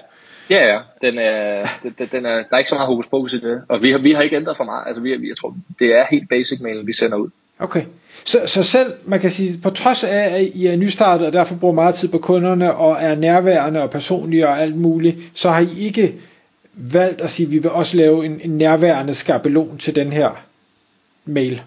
Ja, 0.50 0.66
ja. 0.66 0.80
Den 1.02 1.18
er, 1.18 1.66
den, 1.82 2.08
den 2.12 2.26
er, 2.26 2.34
der 2.34 2.52
er 2.52 2.58
ikke 2.58 2.68
så 2.68 2.74
meget 2.74 2.86
hokus 2.86 3.06
pokus 3.06 3.32
i 3.32 3.40
det. 3.40 3.62
Og 3.68 3.82
vi 3.82 3.90
har, 3.90 3.98
vi 3.98 4.12
har 4.12 4.22
ikke 4.22 4.36
ændret 4.36 4.56
for 4.56 4.64
meget. 4.64 4.86
Altså, 4.86 5.02
vi, 5.02 5.10
jeg 5.10 5.36
tror, 5.40 5.54
det 5.78 5.86
er 5.86 6.04
helt 6.10 6.28
basic 6.28 6.60
mail, 6.60 6.86
vi 6.86 6.92
sender 6.92 7.16
ud. 7.16 7.28
Okay. 7.58 7.82
Så, 8.24 8.38
så 8.46 8.62
selv, 8.62 8.92
man 9.04 9.20
kan 9.20 9.30
sige, 9.30 9.60
på 9.62 9.70
trods 9.70 10.04
af, 10.04 10.34
at 10.34 10.42
I 10.42 10.66
er 10.66 10.76
nystartet, 10.76 11.26
og 11.26 11.32
derfor 11.32 11.56
bruger 11.56 11.74
meget 11.74 11.94
tid 11.94 12.08
på 12.08 12.18
kunderne, 12.18 12.74
og 12.74 12.96
er 13.00 13.14
nærværende 13.14 13.82
og 13.82 13.90
personlige 13.90 14.48
og 14.48 14.60
alt 14.60 14.76
muligt, 14.76 15.16
så 15.34 15.50
har 15.50 15.60
I 15.60 15.78
ikke 15.78 16.14
valgt 16.74 17.20
at 17.20 17.30
sige, 17.30 17.46
at 17.46 17.52
vi 17.52 17.58
vil 17.58 17.70
også 17.70 17.96
lave 17.96 18.26
en, 18.26 18.40
en 18.44 18.58
nærværende 18.58 19.14
skabelon 19.14 19.78
til 19.78 19.94
den 19.94 20.12
her 20.12 20.30
mail? 21.24 21.62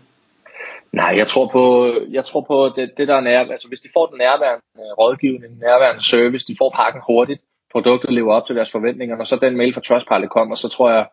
Nej, 0.91 1.13
jeg 1.17 1.27
tror 1.27 1.47
på, 1.47 1.93
jeg 2.11 2.25
tror 2.25 2.41
på 2.41 2.71
det, 2.75 2.91
det 2.97 3.07
der 3.07 3.15
er 3.15 3.21
nær, 3.21 3.39
altså 3.39 3.67
hvis 3.67 3.79
de 3.79 3.89
får 3.93 4.05
den 4.05 4.17
nærværende 4.17 4.93
rådgivning, 4.99 5.59
nærværende 5.59 6.05
service, 6.05 6.47
de 6.47 6.55
får 6.59 6.69
pakken 6.75 7.01
hurtigt, 7.07 7.41
produktet 7.71 8.13
lever 8.13 8.33
op 8.33 8.47
til 8.47 8.55
deres 8.55 8.71
forventninger, 8.71 9.17
og 9.17 9.27
så 9.27 9.35
den 9.35 9.57
mail 9.57 9.73
fra 9.73 9.81
Trustpilot 9.81 10.29
kommer, 10.29 10.55
så 10.55 10.67
tror 10.67 10.91
jeg, 10.91 11.05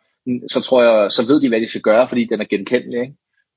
så 0.49 0.61
tror 0.61 0.83
jeg, 0.83 1.13
så 1.13 1.27
ved 1.27 1.41
de, 1.41 1.49
hvad 1.49 1.61
de 1.61 1.69
skal 1.69 1.81
gøre, 1.81 2.09
fordi 2.09 2.25
den 2.25 2.41
er 2.41 2.45
genkendelig, 2.45 3.01
ikke? 3.01 3.15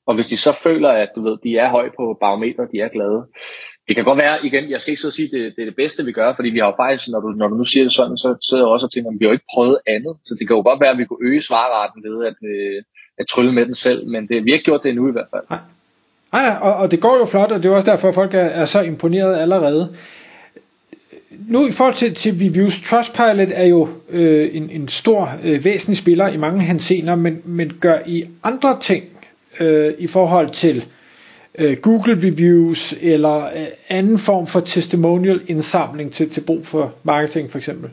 Og 0.08 0.16
hvis 0.16 0.28
de 0.28 0.38
så 0.38 0.60
føler, 0.64 0.90
at 0.90 1.10
du 1.16 1.22
ved, 1.24 1.38
de 1.44 1.58
er 1.58 1.70
høje 1.70 1.92
på 1.98 2.18
barometer, 2.22 2.66
de 2.66 2.80
er 2.80 2.88
glade, 2.88 3.22
det 3.88 3.96
kan 3.96 4.06
godt 4.06 4.18
være, 4.18 4.46
igen, 4.46 4.70
jeg 4.70 4.82
skal 4.82 4.92
ikke 4.92 5.02
så 5.02 5.12
sige, 5.12 5.26
at 5.26 5.32
det, 5.32 5.54
det 5.56 5.62
er 5.62 5.66
det 5.66 5.76
bedste, 5.76 6.06
vi 6.06 6.12
gør, 6.12 6.34
fordi 6.36 6.50
vi 6.50 6.60
har 6.60 6.66
jo 6.66 6.74
faktisk, 6.84 7.10
når 7.10 7.20
du, 7.20 7.28
når 7.28 7.48
du 7.48 7.56
nu 7.56 7.66
siger 7.66 7.84
det 7.84 7.94
sådan, 7.94 8.18
så 8.18 8.30
sidder 8.50 8.64
jeg 8.64 8.74
også 8.74 8.86
og 8.86 8.92
tænker, 8.92 9.10
at 9.10 9.18
vi 9.20 9.26
har 9.26 9.30
jo 9.30 9.38
ikke 9.38 9.52
prøvet 9.56 9.78
andet. 9.88 10.14
Så 10.26 10.36
det 10.40 10.48
kan 10.48 10.56
jo 10.56 10.62
godt 10.70 10.82
være, 10.82 10.94
at 10.94 10.98
vi 10.98 11.06
kunne 11.06 11.28
øge 11.30 11.42
svarraten 11.42 12.04
ved 12.08 12.26
at, 12.30 12.38
øh, 12.54 12.84
at 13.20 13.26
trylle 13.28 13.54
med 13.54 13.66
den 13.66 13.76
selv, 13.76 14.08
men 14.08 14.28
det, 14.28 14.46
vi 14.46 14.50
har 14.50 14.58
ikke 14.58 14.70
gjort 14.72 14.84
det 14.84 14.90
endnu 14.90 15.10
i 15.10 15.12
hvert 15.12 15.32
fald. 15.34 15.46
Nej, 15.50 15.62
Nej 16.34 16.58
og, 16.62 16.74
og 16.82 16.92
det 16.92 17.02
går 17.02 17.18
jo 17.18 17.26
flot, 17.26 17.52
og 17.52 17.64
det 17.64 17.72
er 17.72 17.76
også 17.76 17.92
derfor, 17.92 18.08
at 18.08 18.16
folk 18.16 18.34
er, 18.34 18.50
er 18.62 18.66
så 18.66 18.82
imponeret 18.82 19.40
allerede. 19.44 19.84
Nu 21.32 21.68
i 21.68 21.72
forhold 21.72 21.96
til, 21.96 22.14
til 22.14 22.32
reviews, 22.32 22.82
Trustpilot 22.82 23.50
er 23.52 23.66
jo 23.66 23.88
øh, 24.10 24.56
en, 24.56 24.70
en 24.70 24.88
stor, 24.88 25.30
øh, 25.44 25.66
væsentlig 25.66 25.98
spiller 25.98 26.28
i 26.28 26.38
mange 26.38 26.62
hensener, 26.62 27.16
men, 27.16 27.42
men 27.46 27.78
gør 27.82 27.98
I 28.06 28.26
andre 28.44 28.80
ting 28.80 29.04
øh, 29.60 29.94
i 29.98 30.08
forhold 30.08 30.50
til 30.50 30.86
øh, 31.60 31.78
Google 31.78 32.14
reviews 32.14 32.94
eller 33.02 33.46
øh, 33.46 33.68
anden 33.90 34.18
form 34.18 34.48
for 34.48 34.60
testimonial 34.60 35.42
indsamling 35.48 36.14
til, 36.14 36.30
til 36.30 36.42
brug 36.42 36.66
for 36.66 36.94
marketing 37.04 37.52
for 37.52 37.58
eksempel? 37.58 37.90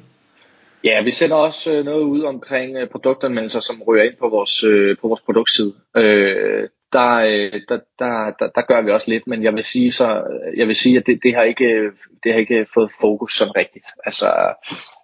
Ja, 0.84 1.02
vi 1.02 1.10
sender 1.10 1.36
også 1.36 1.72
øh, 1.72 1.84
noget 1.84 2.02
ud 2.02 2.22
omkring 2.22 2.76
øh, 2.76 2.88
produktanmeldelser, 2.88 3.60
som 3.60 3.82
ryger 3.82 4.04
ind 4.04 4.14
på 4.18 4.28
vores, 4.28 4.64
øh, 4.64 4.96
på 5.00 5.08
vores 5.08 5.20
produktside. 5.20 5.72
Øh, 5.96 6.68
der, 6.92 7.12
øh, 7.16 7.60
der, 7.68 7.78
der, 7.98 8.30
der, 8.38 8.48
der 8.54 8.62
gør 8.62 8.80
vi 8.82 8.90
også 8.90 9.10
lidt, 9.10 9.26
men 9.26 9.42
jeg 9.42 9.54
vil 9.54 9.64
sige 9.64 9.92
så, 9.92 10.22
jeg 10.56 10.66
vil 10.66 10.76
sige, 10.76 10.98
at 10.98 11.06
det, 11.06 11.20
det 11.22 11.34
har 11.34 11.42
ikke, 11.42 11.90
det 12.24 12.32
har 12.32 12.38
ikke 12.38 12.66
fået 12.74 12.90
fokus 13.00 13.32
sådan 13.32 13.56
rigtigt. 13.56 13.86
Altså, 14.06 14.28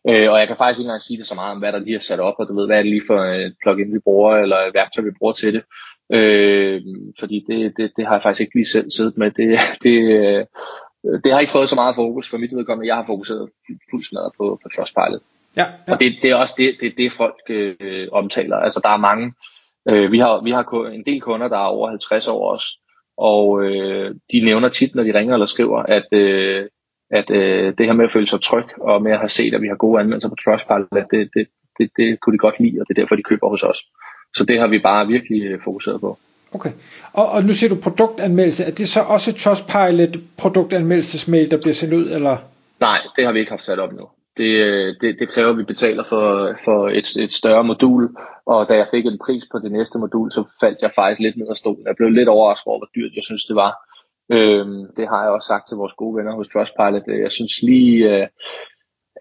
øh, 0.08 0.30
og 0.32 0.38
jeg 0.38 0.46
kan 0.48 0.56
faktisk 0.56 0.78
ikke 0.78 0.88
engang 0.88 1.02
sige 1.02 1.18
det 1.18 1.26
så 1.26 1.34
meget 1.34 1.52
om, 1.52 1.58
hvad 1.58 1.72
der 1.72 1.78
lige 1.78 1.96
er 1.96 2.00
sat 2.00 2.20
op, 2.20 2.34
og 2.38 2.48
du 2.48 2.54
ved, 2.54 2.66
hvad 2.66 2.78
er 2.78 2.82
det 2.82 2.90
lige 2.90 3.06
for 3.06 3.18
et 3.24 3.54
plugin, 3.62 3.94
vi 3.94 3.98
bruger, 3.98 4.36
eller 4.36 4.56
et 4.56 4.74
værktøj, 4.74 5.04
vi 5.04 5.18
bruger 5.18 5.32
til 5.32 5.54
det. 5.54 5.62
Øh, 6.12 6.82
fordi 7.18 7.44
det, 7.48 7.72
det, 7.76 7.92
det 7.96 8.06
har 8.06 8.14
jeg 8.14 8.22
faktisk 8.22 8.40
ikke 8.40 8.54
lige 8.54 8.72
selv 8.74 8.90
siddet 8.90 9.16
med. 9.16 9.30
Det, 9.30 9.58
det, 9.82 9.96
øh, 10.18 10.46
det 11.24 11.32
har 11.32 11.40
ikke 11.40 11.52
fået 11.52 11.68
så 11.68 11.74
meget 11.74 11.94
fokus 11.94 12.30
for 12.30 12.38
mit 12.38 12.56
vedkommende. 12.56 12.88
Jeg 12.88 12.96
har 12.96 13.06
fokuseret 13.06 13.50
fuldt 13.90 14.06
smadret 14.06 14.32
på, 14.38 14.60
på 14.62 14.68
Trustpilot. 14.68 15.22
Ja, 15.56 15.66
ja. 15.88 15.92
Og 15.92 16.00
det, 16.00 16.12
det 16.22 16.30
er 16.30 16.36
også 16.36 16.54
det, 16.58 16.76
det, 16.80 16.94
det 16.98 17.12
folk 17.12 17.40
øh, 17.48 18.08
omtaler. 18.12 18.56
Altså 18.56 18.80
der 18.84 18.90
er 18.90 18.96
mange, 18.96 19.34
øh, 19.88 20.12
vi 20.12 20.18
har, 20.18 20.42
vi 20.42 20.50
har 20.50 20.86
en 20.86 21.04
del 21.06 21.20
kunder, 21.20 21.48
der 21.48 21.56
er 21.56 21.74
over 21.76 21.88
50 21.88 22.28
år 22.28 22.52
også, 22.52 22.66
og 23.16 23.64
øh, 23.64 24.14
de 24.32 24.44
nævner 24.44 24.68
tit, 24.68 24.94
når 24.94 25.02
de 25.02 25.18
ringer 25.18 25.34
eller 25.34 25.46
skriver, 25.46 25.78
at, 25.78 26.06
øh, 26.12 26.66
at 27.10 27.30
øh, 27.30 27.74
det 27.78 27.86
her 27.86 27.92
med 27.92 28.04
at 28.04 28.10
føle 28.10 28.28
sig 28.28 28.40
tryg, 28.40 28.64
og 28.80 29.02
med 29.02 29.12
at 29.12 29.18
have 29.18 29.28
set, 29.28 29.54
at 29.54 29.62
vi 29.62 29.68
har 29.68 29.76
gode 29.76 30.00
anmeldelser 30.00 30.28
på 30.28 30.36
Trustpilot, 30.44 31.10
det, 31.10 31.30
det, 31.34 31.46
det, 31.78 31.90
det 31.96 32.20
kunne 32.20 32.32
de 32.32 32.38
godt 32.38 32.60
lide, 32.60 32.80
og 32.80 32.88
det 32.88 32.98
er 32.98 33.02
derfor, 33.02 33.16
de 33.16 33.22
køber 33.22 33.48
hos 33.48 33.62
os. 33.62 33.78
Så 34.36 34.44
det 34.44 34.58
har 34.58 34.66
vi 34.66 34.78
bare 34.78 35.06
virkelig 35.06 35.42
øh, 35.42 35.60
fokuseret 35.64 36.00
på. 36.00 36.18
Okay. 36.54 36.70
Og, 37.12 37.28
og 37.28 37.44
nu 37.44 37.52
siger 37.52 37.74
du 37.74 37.80
produktanmeldelse. 37.80 38.64
Er 38.64 38.70
det 38.70 38.88
så 38.88 39.00
også 39.00 39.34
Trustpilot 39.34 40.16
produktanmeldelsesmail, 40.38 41.50
der 41.50 41.56
bliver 41.56 41.74
sendt 41.74 41.94
ud, 41.94 42.10
eller? 42.10 42.36
Nej, 42.80 42.98
det 43.16 43.24
har 43.24 43.32
vi 43.32 43.38
ikke 43.38 43.50
haft 43.50 43.64
sat 43.64 43.78
op 43.78 43.92
nu. 43.92 44.08
Det, 44.36 44.52
øh, 44.66 44.94
det, 45.00 45.16
det 45.20 45.28
kræver, 45.28 45.50
at 45.50 45.58
vi 45.58 45.64
betaler 45.64 46.04
for, 46.04 46.54
for 46.64 46.88
et, 46.88 47.16
et 47.24 47.32
større 47.32 47.64
modul, 47.64 48.16
og 48.46 48.68
da 48.68 48.74
jeg 48.74 48.88
fik 48.90 49.06
en 49.06 49.18
pris 49.24 49.44
på 49.52 49.58
det 49.58 49.72
næste 49.72 49.98
modul, 49.98 50.32
så 50.32 50.44
faldt 50.60 50.78
jeg 50.82 50.92
faktisk 50.94 51.20
lidt 51.20 51.36
ned 51.36 51.46
af 51.50 51.56
stolen. 51.56 51.86
Jeg 51.86 51.96
blev 51.96 52.10
lidt 52.10 52.28
overrasket 52.28 52.66
over, 52.66 52.78
hvor 52.78 52.90
dyrt 52.96 53.16
jeg 53.16 53.24
synes, 53.24 53.44
det 53.44 53.56
var. 53.56 53.72
Øhm, 54.32 54.84
det 54.96 55.08
har 55.08 55.22
jeg 55.22 55.32
også 55.32 55.46
sagt 55.46 55.68
til 55.68 55.76
vores 55.76 55.92
gode 55.96 56.16
venner 56.16 56.34
hos 56.34 56.48
Trustpilot. 56.48 57.06
Jeg 57.24 57.32
synes 57.32 57.62
lige, 57.62 57.96
øh, 58.12 58.26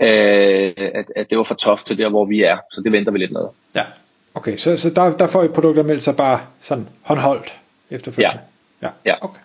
øh, 0.02 0.74
at, 1.00 1.06
at 1.16 1.30
det 1.30 1.38
var 1.38 1.44
for 1.44 1.56
toft 1.56 1.86
til 1.86 1.98
der, 1.98 2.10
hvor 2.10 2.26
vi 2.26 2.42
er, 2.42 2.58
så 2.72 2.82
det 2.82 2.92
venter 2.92 3.12
vi 3.12 3.18
lidt 3.18 3.32
med. 3.32 3.46
Ja, 3.76 3.86
Okay, 4.34 4.58
så, 4.58 4.78
så 4.78 4.90
der, 4.90 5.18
der 5.18 5.28
får 5.28 5.44
I 5.44 5.48
produktanmeldelser 5.48 6.14
bare 6.14 6.40
sådan 6.62 6.90
håndholdt 7.02 7.60
efterfølgende? 7.90 8.40
Ja. 8.82 8.88
ja. 8.88 8.92
ja. 9.06 9.16
Okay. 9.22 9.40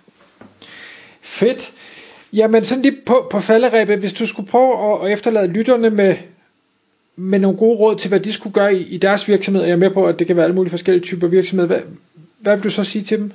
Fedt. 1.21 1.73
Jamen 2.33 2.65
sådan 2.65 2.83
lige 2.83 2.97
på, 3.07 3.29
på 3.33 3.41
falderæbet, 3.41 3.99
hvis 3.99 4.13
du 4.13 4.27
skulle 4.27 4.49
prøve 4.51 4.73
at, 4.93 5.07
at 5.07 5.13
efterlade 5.13 5.53
lytterne 5.53 5.91
med, 5.91 6.17
med 7.17 7.39
nogle 7.39 7.59
gode 7.59 7.79
råd 7.79 7.97
til, 7.97 8.09
hvad 8.09 8.21
de 8.21 8.33
skulle 8.33 8.55
gøre 8.55 8.75
i, 8.75 8.95
i 8.95 8.99
deres 8.99 9.29
virksomhed, 9.29 9.63
jeg 9.63 9.73
er 9.73 9.77
med 9.77 9.91
på, 9.91 10.07
at 10.07 10.19
det 10.19 10.27
kan 10.27 10.37
være 10.37 10.45
alle 10.45 10.55
mulige 10.55 10.71
forskellige 10.71 11.05
typer 11.05 11.27
virksomheder, 11.27 11.67
hvad, 11.67 11.81
hvad 12.41 12.57
vil 12.57 12.65
du 12.65 12.71
så 12.71 12.85
sige 12.85 13.03
til 13.03 13.19
dem? 13.19 13.33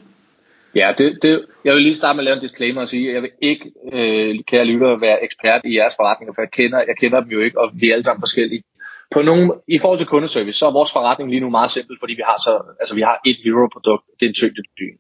Ja, 0.76 0.94
det, 0.98 1.20
det, 1.22 1.46
jeg 1.66 1.74
vil 1.74 1.84
lige 1.84 1.96
starte 1.96 2.16
med 2.16 2.24
at 2.24 2.26
lave 2.26 2.36
en 2.36 2.42
disclaimer 2.42 2.82
og 2.82 2.88
sige, 2.88 3.08
at 3.08 3.14
jeg 3.14 3.22
vil 3.22 3.32
ikke, 3.42 3.72
øh, 3.94 4.36
kære 4.48 4.66
lyttere, 4.66 5.02
være 5.02 5.24
ekspert 5.24 5.62
i 5.66 5.78
jeres 5.78 5.96
forretninger, 5.96 6.34
for 6.34 6.42
jeg 6.42 6.52
kender, 6.52 6.78
jeg 6.78 6.96
kender 7.00 7.20
dem 7.20 7.30
jo 7.30 7.40
ikke, 7.40 7.60
og 7.60 7.72
vi 7.74 7.90
er 7.90 7.94
alle 7.94 8.04
sammen 8.04 8.22
forskellige 8.22 8.64
på 9.12 9.22
nogle, 9.22 9.54
i 9.68 9.78
forhold 9.80 10.00
til 10.00 10.08
kundeservice, 10.08 10.60
så 10.60 10.66
er 10.68 10.72
vores 10.80 10.92
forretning 10.92 11.30
lige 11.30 11.44
nu 11.46 11.50
meget 11.50 11.72
simpel, 11.72 11.96
fordi 12.00 12.14
vi 12.14 12.24
har 12.30 12.38
så, 12.46 12.54
altså 12.82 12.96
vi 12.96 13.02
har 13.02 13.18
et 13.26 13.38
hero-produkt, 13.44 14.04
det 14.20 14.26
er 14.26 14.30
en 14.30 14.40
tyngdedyn. 14.42 14.98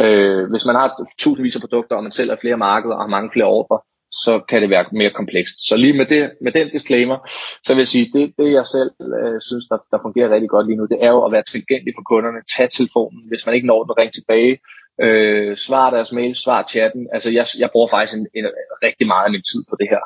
Øh, 0.00 0.50
hvis 0.50 0.66
man 0.66 0.76
har 0.76 0.88
tusindvis 1.18 1.56
af 1.56 1.60
produkter, 1.60 1.96
og 1.96 2.02
man 2.02 2.12
sælger 2.12 2.36
flere 2.40 2.56
markeder 2.56 2.94
og 2.94 3.02
har 3.02 3.08
mange 3.16 3.30
flere 3.32 3.46
ordre, 3.46 3.78
så 4.10 4.40
kan 4.48 4.62
det 4.62 4.70
være 4.70 4.84
mere 4.92 5.10
komplekst. 5.10 5.56
Så 5.68 5.76
lige 5.76 5.96
med, 6.00 6.06
det, 6.06 6.30
med 6.40 6.52
den 6.52 6.70
disclaimer, 6.70 7.18
så 7.66 7.74
vil 7.74 7.80
jeg 7.80 7.88
sige, 7.88 8.10
det, 8.14 8.34
det 8.38 8.52
jeg 8.52 8.66
selv 8.66 8.90
øh, 9.00 9.40
synes, 9.48 9.66
der, 9.70 9.78
der 9.90 9.98
fungerer 10.02 10.34
rigtig 10.34 10.50
godt 10.50 10.66
lige 10.66 10.76
nu, 10.76 10.86
det 10.92 10.98
er 11.00 11.10
jo 11.16 11.24
at 11.24 11.32
være 11.32 11.42
tilgængelig 11.42 11.94
for 11.96 12.02
kunderne, 12.02 12.40
tage 12.56 12.68
telefonen, 12.68 13.22
hvis 13.28 13.46
man 13.46 13.54
ikke 13.54 13.66
når 13.66 13.84
den, 13.84 13.98
ring 13.98 14.12
tilbage, 14.12 14.58
øh, 15.04 15.56
svar 15.56 15.90
deres 15.90 16.12
mail, 16.12 16.34
svar 16.34 16.62
chatten. 16.72 17.08
Altså 17.12 17.30
jeg, 17.30 17.44
jeg 17.58 17.70
bruger 17.72 17.88
faktisk 17.88 18.16
en, 18.18 18.26
en, 18.34 18.46
rigtig 18.82 19.06
meget 19.06 19.24
af 19.24 19.30
min 19.30 19.48
tid 19.50 19.62
på 19.70 19.76
det 19.80 19.88
her. 19.92 20.04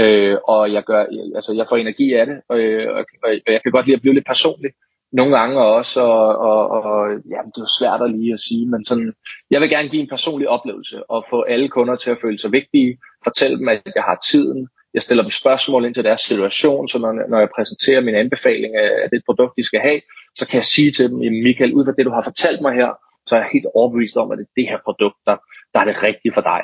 Øh, 0.00 0.36
og 0.48 0.72
jeg, 0.72 0.82
gør, 0.84 1.00
altså 1.34 1.52
jeg 1.52 1.66
får 1.68 1.76
energi 1.76 2.12
af 2.14 2.26
det, 2.26 2.36
og, 2.48 2.56
og, 2.96 3.04
og 3.24 3.52
jeg 3.54 3.60
kan 3.62 3.72
godt 3.72 3.86
lide 3.86 3.96
at 3.96 4.02
blive 4.02 4.14
lidt 4.14 4.26
personlig 4.26 4.70
nogle 5.12 5.38
gange 5.38 5.58
også, 5.60 6.00
og, 6.00 6.38
og, 6.38 6.70
og 6.70 7.10
ja, 7.10 7.40
det 7.54 7.60
er 7.62 7.76
svært 7.78 8.02
at 8.02 8.10
lige 8.10 8.32
at 8.32 8.40
sige, 8.40 8.66
men 8.66 8.84
sådan, 8.84 9.12
jeg 9.50 9.60
vil 9.60 9.70
gerne 9.70 9.88
give 9.88 10.02
en 10.02 10.08
personlig 10.08 10.48
oplevelse 10.48 11.10
og 11.10 11.24
få 11.30 11.42
alle 11.42 11.68
kunder 11.68 11.96
til 11.96 12.10
at 12.10 12.18
føle 12.22 12.38
sig 12.38 12.52
vigtige, 12.52 12.98
fortælle 13.24 13.58
dem, 13.58 13.68
at 13.68 13.82
jeg 13.94 14.02
har 14.02 14.18
tiden, 14.30 14.68
jeg 14.94 15.02
stiller 15.02 15.22
dem 15.22 15.30
spørgsmål 15.30 15.84
ind 15.84 15.94
til 15.94 16.04
deres 16.04 16.20
situation, 16.20 16.88
så 16.88 16.98
når, 16.98 17.12
når 17.28 17.38
jeg 17.38 17.48
præsenterer 17.56 18.00
min 18.00 18.14
anbefaling 18.14 18.76
af, 18.76 19.10
det 19.10 19.22
produkt, 19.26 19.56
de 19.56 19.64
skal 19.64 19.80
have, 19.80 20.00
så 20.34 20.46
kan 20.46 20.56
jeg 20.56 20.64
sige 20.64 20.90
til 20.90 21.10
dem, 21.10 21.18
Michael, 21.18 21.74
ud 21.74 21.84
fra 21.84 21.92
det, 21.92 22.06
du 22.06 22.10
har 22.10 22.22
fortalt 22.22 22.60
mig 22.62 22.72
her, 22.74 22.90
så 23.26 23.34
er 23.34 23.40
jeg 23.40 23.50
helt 23.52 23.66
overbevist 23.74 24.16
om, 24.16 24.30
at 24.32 24.38
det 24.38 24.44
er 24.44 24.60
det 24.60 24.68
her 24.68 24.78
produkt, 24.84 25.18
der, 25.26 25.36
der 25.72 25.80
er 25.80 25.84
det 25.84 26.02
rigtige 26.02 26.32
for 26.32 26.44
dig. 26.52 26.62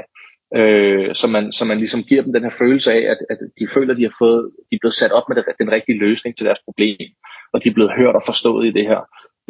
Øh, 0.57 1.15
så, 1.15 1.27
man, 1.27 1.53
så 1.53 1.65
man 1.65 1.79
ligesom 1.79 2.03
giver 2.03 2.23
dem 2.23 2.33
den 2.33 2.43
her 2.43 2.55
følelse 2.59 2.93
af, 2.93 3.03
at, 3.13 3.19
at 3.31 3.39
de 3.59 3.69
føler, 3.75 3.93
at 3.95 3.99
de, 3.99 4.03
har 4.03 4.17
fået, 4.19 4.51
de 4.71 4.75
er 4.77 4.83
blevet 4.83 5.01
sat 5.03 5.13
op 5.13 5.27
med 5.29 5.37
det, 5.37 5.45
den 5.59 5.71
rigtige 5.71 5.99
løsning 5.99 6.37
til 6.37 6.47
deres 6.47 6.63
problem, 6.65 7.09
og 7.53 7.65
de 7.65 7.69
er 7.69 7.75
blevet 7.75 7.93
hørt 7.97 8.15
og 8.15 8.23
forstået 8.27 8.67
i 8.67 8.71
det 8.71 8.87
her. 8.87 9.01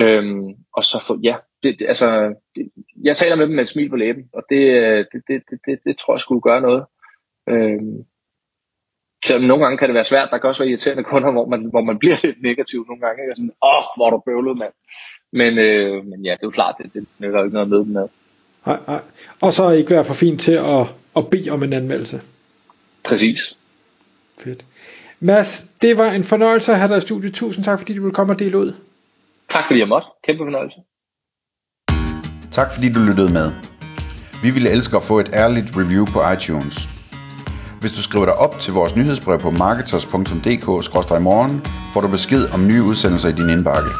Øhm, 0.01 0.49
og 0.73 0.83
så 0.85 1.03
for, 1.07 1.19
ja, 1.23 1.37
det, 1.63 1.77
det, 1.79 1.87
altså, 1.89 2.35
det, 2.57 2.71
jeg 3.03 3.17
taler 3.17 3.37
med 3.37 3.47
dem 3.47 3.55
med 3.55 3.63
et 3.63 3.69
smil 3.69 3.91
på 3.91 3.97
læben, 3.97 4.25
og 4.33 4.43
det, 4.51 4.63
det, 5.13 5.23
det, 5.29 5.43
det, 5.51 5.59
det, 5.67 5.79
det 5.85 5.97
tror 5.97 6.15
jeg 6.15 6.21
skulle 6.21 6.41
gøre 6.41 6.61
noget. 6.61 6.85
Øhm, 7.49 8.05
så 9.27 9.39
nogle 9.39 9.65
gange 9.65 9.79
kan 9.79 9.89
det 9.89 9.95
være 9.95 10.05
svært, 10.05 10.29
der 10.31 10.39
kan 10.39 10.49
også 10.49 10.63
være 10.63 10.71
irriterende 10.71 11.05
kunder, 11.05 11.31
hvor 11.31 11.47
man, 11.49 11.65
hvor 11.65 11.81
man 11.81 11.99
bliver 11.99 12.17
lidt 12.25 12.43
negativ 12.43 12.85
nogle 12.89 13.01
gange, 13.07 13.23
og 13.31 13.37
sådan, 13.37 13.53
åh, 13.63 13.83
hvor 13.97 14.07
er 14.07 14.11
du 14.11 14.23
bøvlet, 14.27 14.59
mand. 14.59 14.73
Men, 15.33 15.59
øh, 15.59 16.05
men 16.05 16.25
ja, 16.25 16.31
det 16.31 16.43
er 16.43 16.47
jo 16.47 16.51
klart, 16.51 16.75
det, 16.79 16.95
det 16.95 17.07
nytter 17.19 17.39
jo 17.39 17.45
ikke 17.45 17.55
noget 17.55 17.69
med 17.69 17.79
dem 17.79 17.87
med. 17.87 18.09
Nej, 18.67 18.79
nej. 18.87 19.01
Og 19.43 19.53
så 19.53 19.71
ikke 19.71 19.91
være 19.91 20.05
for 20.05 20.15
fint 20.15 20.41
til 20.41 20.53
at, 20.53 20.87
at 21.17 21.31
bede 21.31 21.51
om 21.51 21.63
en 21.63 21.73
anmeldelse. 21.73 22.21
Præcis. 23.05 23.57
Fedt. 24.39 24.65
Mads, 25.21 25.67
det 25.83 25.99
var 25.99 26.11
en 26.11 26.25
fornøjelse 26.25 26.73
at 26.73 26.79
have 26.79 26.89
dig 26.89 26.99
i 26.99 27.01
studiet. 27.01 27.35
Tusind 27.35 27.65
tak, 27.65 27.79
fordi 27.79 27.95
du 27.95 28.03
ville 28.03 28.15
komme 28.15 28.33
og 28.33 28.39
dele 28.39 28.59
ud. 28.59 28.75
Tak 29.49 29.65
fordi 29.67 29.81
jeg 29.81 29.89
måtte. 29.89 30.09
Kæmpe 30.27 30.45
fornøjelse. 30.45 30.77
Tak 32.51 32.75
fordi 32.75 32.93
du 32.93 33.01
lyttede 33.01 33.33
med. 33.33 33.53
Vi 34.43 34.51
ville 34.51 34.71
elske 34.71 34.97
at 34.97 35.03
få 35.03 35.21
et 35.21 35.31
ærligt 35.33 35.77
review 35.77 36.05
på 36.05 36.31
iTunes. 36.31 36.89
Hvis 37.81 37.93
du 37.93 38.03
skriver 38.03 38.25
dig 38.25 38.35
op 38.35 38.61
til 38.61 38.73
vores 38.73 38.97
nyhedsbrev 38.97 39.39
på 39.39 39.51
marketers.dk-morgen, 39.51 41.63
får 41.93 42.01
du 42.01 42.09
besked 42.09 42.55
om 42.55 42.67
nye 42.67 42.83
udsendelser 42.83 43.29
i 43.29 43.33
din 43.33 43.51
indbakke. 43.51 43.91